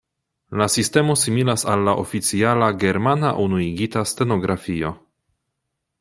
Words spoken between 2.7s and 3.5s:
Germana